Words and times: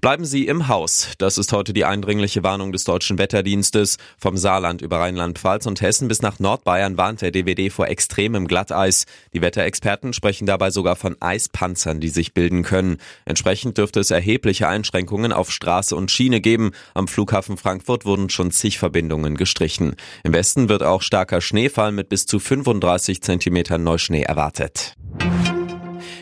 Bleiben 0.00 0.24
Sie 0.24 0.46
im 0.46 0.68
Haus. 0.68 1.12
Das 1.18 1.38
ist 1.38 1.52
heute 1.52 1.72
die 1.72 1.84
eindringliche 1.84 2.42
Warnung 2.42 2.72
des 2.72 2.84
deutschen 2.84 3.18
Wetterdienstes. 3.18 3.96
Vom 4.18 4.36
Saarland 4.36 4.82
über 4.82 4.98
Rheinland-Pfalz 4.98 5.66
und 5.66 5.80
Hessen 5.80 6.08
bis 6.08 6.22
nach 6.22 6.38
Nordbayern 6.38 6.96
warnt 6.96 7.22
der 7.22 7.30
DWD 7.30 7.72
vor 7.72 7.88
extremem 7.88 8.46
Glatteis. 8.46 9.06
Die 9.32 9.40
Wetterexperten 9.40 10.12
sprechen 10.12 10.46
dabei 10.46 10.70
sogar 10.70 10.96
von 10.96 11.16
Eispanzern, 11.20 12.00
die 12.00 12.08
sich 12.08 12.34
bilden 12.34 12.62
können. 12.62 12.98
Entsprechend 13.24 13.78
dürfte 13.78 14.00
es 14.00 14.10
erhebliche 14.10 14.68
Einschränkungen 14.68 15.32
auf 15.32 15.50
Straße 15.50 15.96
und 15.96 16.10
Schiene 16.10 16.40
geben. 16.40 16.72
Am 16.92 17.08
Flughafen 17.08 17.56
Frankfurt 17.56 18.04
wurden 18.04 18.30
schon 18.30 18.50
zig 18.50 18.78
Verbindungen 18.78 19.36
gestrichen. 19.36 19.96
Im 20.22 20.32
Westen 20.32 20.68
wird 20.68 20.82
auch 20.82 21.02
starker 21.02 21.40
Schneefall 21.40 21.92
mit 21.92 22.08
bis 22.08 22.26
zu 22.26 22.38
35 22.38 23.22
Zentimetern 23.22 23.82
Neuschnee 23.82 24.22
erwartet. 24.22 24.96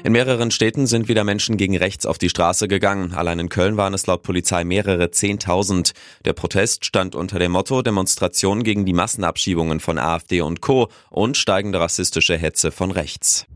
In 0.05 0.13
mehreren 0.13 0.51
Städten 0.51 0.89
sind 0.89 1.07
wieder 1.07 1.23
Menschen 1.23 1.57
gegen 1.57 1.77
rechts 1.77 2.07
auf 2.07 2.19
die 2.19 2.29
Straße 2.29 2.67
gegangen. 2.67 3.15
Allein 3.15 3.39
in 3.39 3.49
Köln 3.49 3.77
waren 3.77 3.95
es 3.95 4.09
laut 4.09 4.25
Polizei 4.25 4.65
mehrere 4.65 5.13
Zehntausend. 5.13 5.93
Der 6.25 6.33
Protest 6.33 6.85
stand 6.85 7.15
unter 7.15 7.39
dem 7.39 7.53
Motto 7.53 7.83
Demonstration 7.83 8.65
gegen 8.65 8.85
die 8.85 8.95
Massenabschiebungen 8.95 9.79
von 9.79 9.99
AfD 9.99 10.41
und 10.41 10.61
Co. 10.61 10.89
und 11.09 11.37
steigende 11.37 11.79
rassistische 11.79 12.37
Hetze 12.37 12.73
von 12.73 12.91
rechts. 12.91 13.47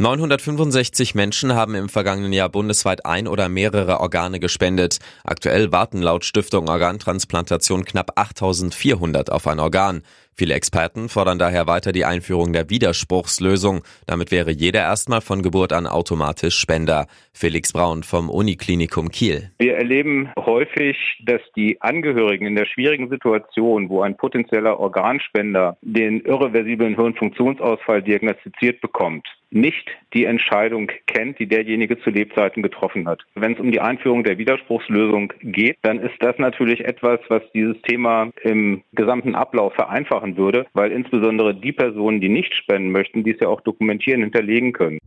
965 0.00 1.14
Menschen 1.14 1.54
haben 1.54 1.74
im 1.74 1.90
vergangenen 1.90 2.32
Jahr 2.32 2.48
bundesweit 2.48 3.04
ein 3.04 3.28
oder 3.28 3.50
mehrere 3.50 4.00
Organe 4.00 4.40
gespendet. 4.40 4.96
Aktuell 5.24 5.72
warten 5.72 6.00
laut 6.00 6.24
Stiftung 6.24 6.70
Organtransplantation 6.70 7.84
knapp 7.84 8.12
8400 8.14 9.30
auf 9.30 9.46
ein 9.46 9.60
Organ. 9.60 10.00
Viele 10.32 10.54
Experten 10.54 11.10
fordern 11.10 11.38
daher 11.38 11.66
weiter 11.66 11.92
die 11.92 12.06
Einführung 12.06 12.54
der 12.54 12.70
Widerspruchslösung. 12.70 13.82
Damit 14.06 14.30
wäre 14.30 14.50
jeder 14.52 14.80
erstmal 14.80 15.20
von 15.20 15.42
Geburt 15.42 15.74
an 15.74 15.86
automatisch 15.86 16.56
Spender. 16.58 17.06
Felix 17.34 17.74
Braun 17.74 18.02
vom 18.02 18.30
Uniklinikum 18.30 19.10
Kiel. 19.10 19.50
Wir 19.58 19.76
erleben 19.76 20.30
häufig, 20.38 20.96
dass 21.26 21.42
die 21.54 21.78
Angehörigen 21.82 22.46
in 22.46 22.54
der 22.54 22.64
schwierigen 22.64 23.10
Situation, 23.10 23.90
wo 23.90 24.00
ein 24.00 24.16
potenzieller 24.16 24.80
Organspender 24.80 25.76
den 25.82 26.22
irreversiblen 26.22 26.94
Hirnfunktionsausfall 26.94 28.02
diagnostiziert 28.02 28.80
bekommt, 28.80 29.26
nicht 29.50 29.90
die 30.14 30.24
Entscheidung 30.24 30.90
kennt, 31.06 31.38
die 31.38 31.46
derjenige 31.46 31.98
zu 32.00 32.10
Lebzeiten 32.10 32.62
getroffen 32.62 33.08
hat. 33.08 33.22
Wenn 33.34 33.54
es 33.54 33.60
um 33.60 33.70
die 33.70 33.80
Einführung 33.80 34.24
der 34.24 34.38
Widerspruchslösung 34.38 35.32
geht, 35.42 35.76
dann 35.82 36.00
ist 36.00 36.14
das 36.20 36.38
natürlich 36.38 36.84
etwas, 36.84 37.20
was 37.28 37.42
dieses 37.52 37.80
Thema 37.82 38.30
im 38.42 38.82
gesamten 38.92 39.34
Ablauf 39.34 39.74
vereinfachen 39.74 40.36
würde, 40.36 40.66
weil 40.72 40.92
insbesondere 40.92 41.54
die 41.54 41.72
Personen, 41.72 42.20
die 42.20 42.28
nicht 42.28 42.54
spenden 42.54 42.92
möchten, 42.92 43.24
dies 43.24 43.40
ja 43.40 43.48
auch 43.48 43.60
dokumentieren, 43.60 44.22
hinterlegen 44.22 44.72
können. 44.72 44.98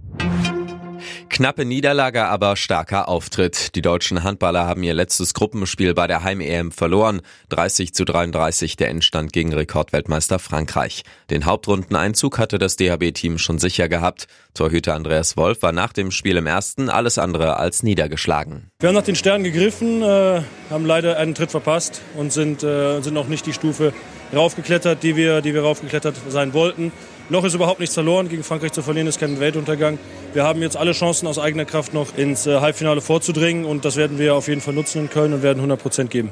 Knappe 1.33 1.65
Niederlage, 1.65 2.25
aber 2.25 2.55
starker 2.55 3.09
Auftritt. 3.09 3.73
Die 3.73 3.81
deutschen 3.81 4.23
Handballer 4.23 4.67
haben 4.67 4.83
ihr 4.83 4.93
letztes 4.93 5.33
Gruppenspiel 5.33 5.95
bei 5.95 6.05
der 6.05 6.23
Heim-EM 6.23 6.71
verloren. 6.71 7.21
30 7.49 7.91
zu 7.91 8.05
33 8.05 8.75
der 8.75 8.89
Endstand 8.89 9.33
gegen 9.33 9.51
Rekordweltmeister 9.51 10.37
Frankreich. 10.37 11.01
Den 11.31 11.45
Hauptrundeneinzug 11.45 12.37
hatte 12.37 12.59
das 12.59 12.75
DHB-Team 12.75 13.39
schon 13.39 13.57
sicher 13.57 13.89
gehabt. 13.89 14.27
Torhüter 14.53 14.93
Andreas 14.93 15.35
Wolf 15.35 15.63
war 15.63 15.71
nach 15.71 15.91
dem 15.91 16.11
Spiel 16.11 16.37
im 16.37 16.45
ersten 16.45 16.87
alles 16.87 17.17
andere 17.17 17.57
als 17.57 17.81
niedergeschlagen. 17.81 18.69
Wir 18.79 18.89
haben 18.89 18.95
nach 18.95 19.01
den 19.01 19.15
Sternen 19.15 19.43
gegriffen, 19.43 20.03
äh, 20.03 20.43
haben 20.69 20.85
leider 20.85 21.17
einen 21.17 21.33
Tritt 21.33 21.49
verpasst 21.49 22.03
und 22.15 22.31
sind, 22.31 22.61
äh, 22.61 23.01
sind 23.01 23.15
noch 23.15 23.27
nicht 23.27 23.47
die 23.47 23.53
Stufe 23.53 23.91
raufgeklettert, 24.35 25.01
die 25.01 25.15
wir, 25.15 25.41
die 25.41 25.55
wir 25.55 25.63
raufgeklettert 25.63 26.15
sein 26.29 26.53
wollten. 26.53 26.91
Noch 27.29 27.43
ist 27.43 27.53
überhaupt 27.53 27.79
nichts 27.79 27.95
verloren. 27.95 28.29
Gegen 28.29 28.43
Frankreich 28.43 28.73
zu 28.73 28.81
verlieren 28.81 29.07
ist 29.07 29.19
kein 29.19 29.39
Weltuntergang. 29.39 29.97
Wir 30.33 30.43
haben 30.43 30.61
jetzt 30.61 30.77
alle 30.77 30.91
Chancen 30.91 31.27
aus 31.27 31.39
eigener 31.39 31.65
Kraft 31.65 31.93
noch 31.93 32.17
ins 32.17 32.45
äh, 32.45 32.59
Halbfinale 32.59 33.01
vorzudringen 33.01 33.65
und 33.65 33.85
das 33.85 33.95
werden 33.95 34.19
wir 34.19 34.35
auf 34.35 34.47
jeden 34.47 34.61
Fall 34.61 34.73
nutzen 34.73 35.03
in 35.03 35.09
Köln 35.09 35.33
und 35.33 35.43
werden 35.43 35.59
100 35.59 35.81
Prozent 35.81 36.09
geben. 36.11 36.31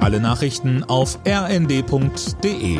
Alle 0.00 0.20
Nachrichten 0.20 0.84
auf 0.84 1.18
rnd.de 1.26 2.78